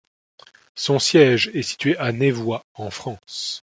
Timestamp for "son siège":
0.73-1.51